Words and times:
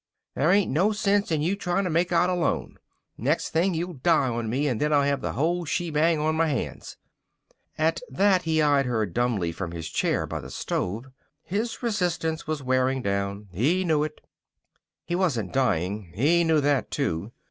"There 0.33 0.51
ain't 0.51 0.71
no 0.71 0.93
sense 0.93 1.31
in 1.31 1.43
you 1.43 1.55
trying 1.55 1.83
to 1.83 1.91
make 1.91 2.11
out 2.11 2.27
alone. 2.31 2.79
Next 3.19 3.49
thing 3.51 3.75
you'll 3.75 3.93
die 4.01 4.29
on 4.29 4.49
me, 4.49 4.67
and 4.67 4.81
then 4.81 4.91
I'll 4.91 5.03
have 5.03 5.21
the 5.21 5.33
whole 5.33 5.63
shebang 5.63 6.17
on 6.17 6.33
my 6.35 6.47
hands." 6.47 6.97
At 7.77 8.01
that 8.09 8.41
he 8.41 8.63
eyed 8.63 8.87
her 8.87 9.05
dumbly 9.05 9.51
from 9.51 9.73
his 9.73 9.91
chair 9.91 10.25
by 10.25 10.39
the 10.39 10.49
stove. 10.49 11.05
His 11.43 11.83
resistance 11.83 12.47
was 12.47 12.63
wearing 12.63 13.03
down. 13.03 13.47
He 13.51 13.83
knew 13.85 14.01
it. 14.03 14.21
He 15.05 15.13
wasn't 15.15 15.53
dying. 15.53 16.11
He 16.15 16.43
knew 16.43 16.61
that, 16.61 16.89
too. 16.89 17.31